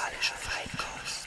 musikalische 0.00 0.34
Feinkost. 0.34 1.19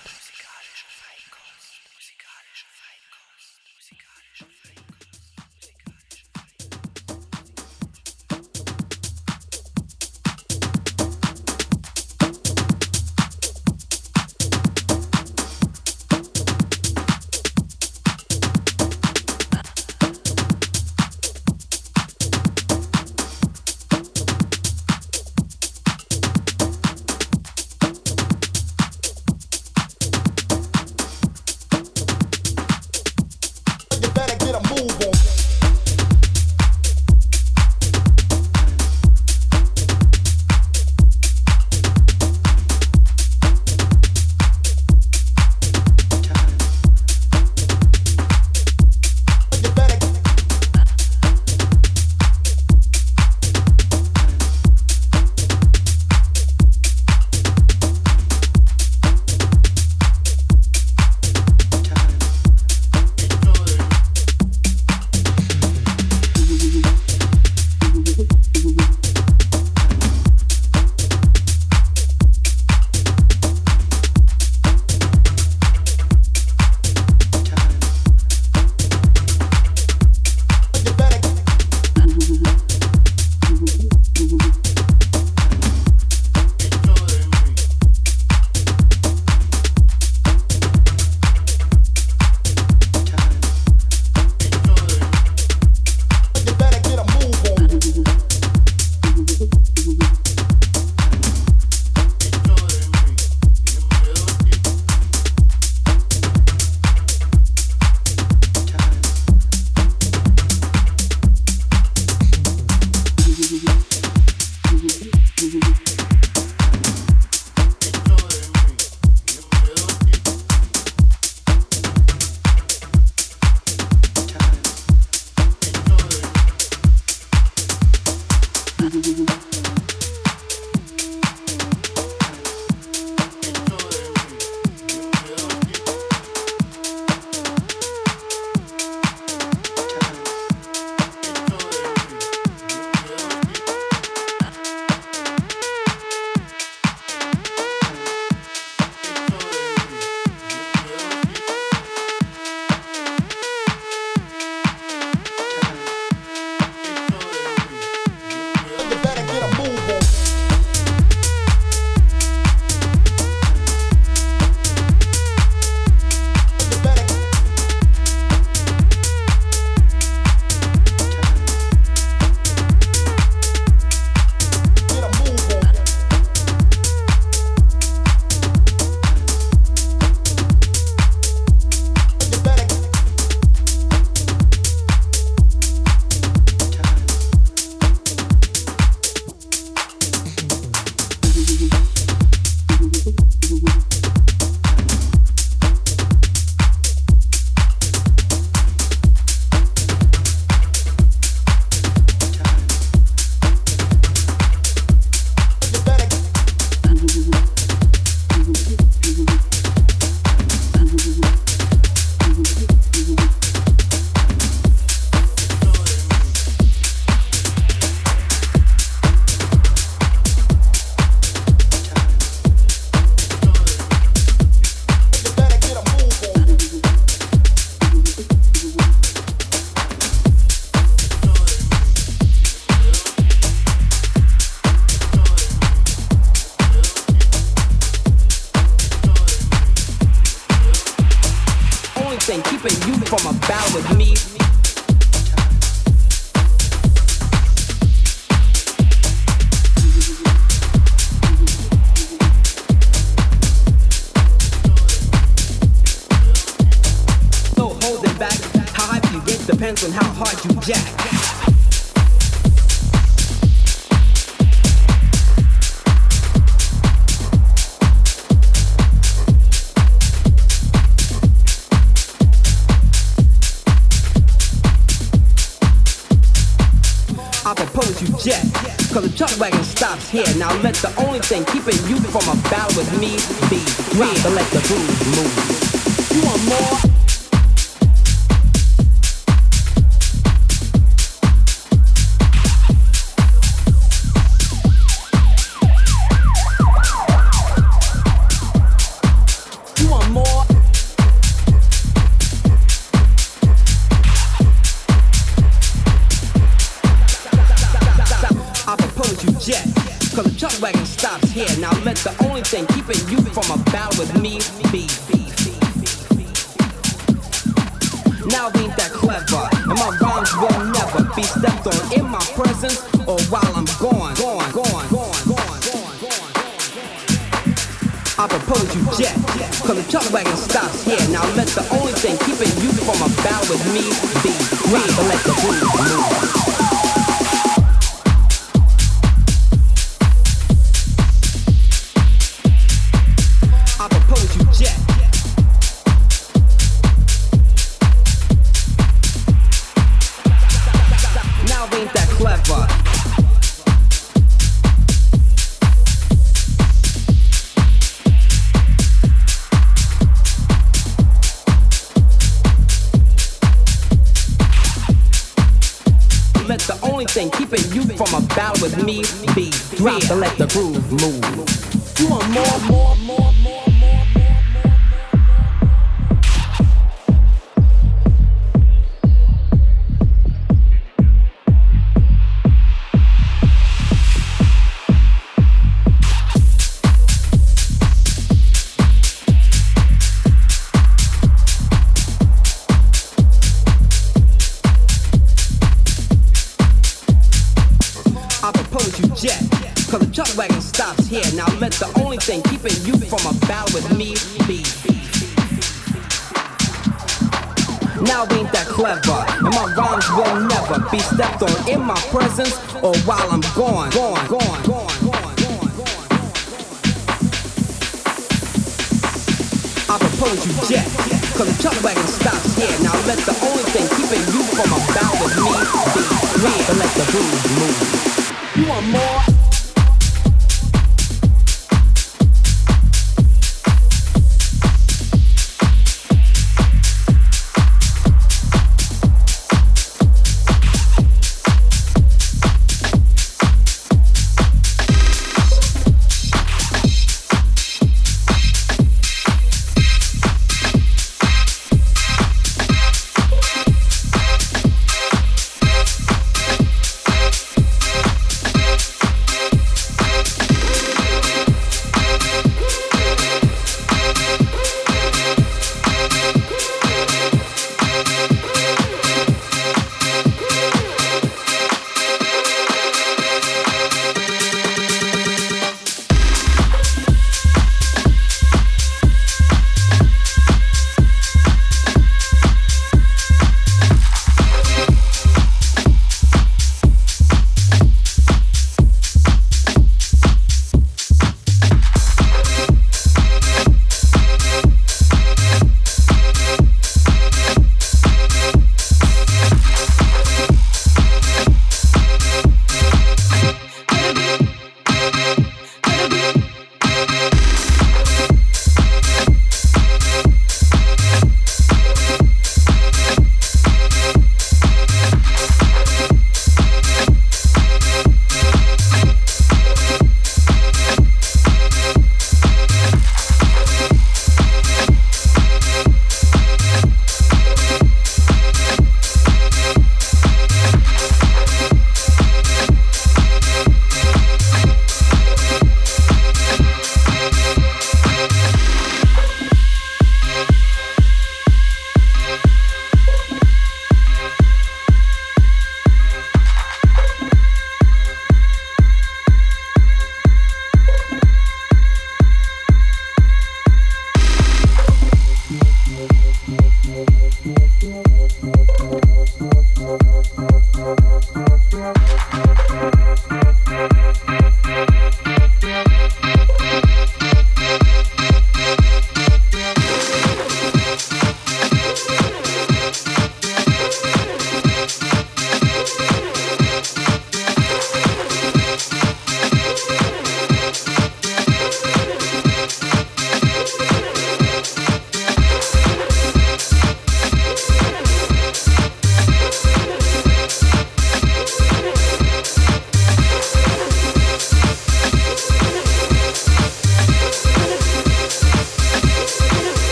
bow 333.23 333.39
with 333.49 333.65
me, 333.71 333.89
be 334.21 334.31
me, 334.71 334.83
but 334.95 335.07
let 335.07 335.23
the 335.23 335.33
groove 335.41 335.63
move. 335.79 336.22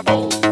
Obrigado. 0.00 0.43